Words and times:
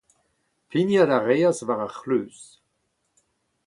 Pignat 0.71 1.11
a 1.17 1.19
reas 1.23 1.59
war 1.67 1.81
ar 1.85 1.93
c’hleuz. 1.97 2.39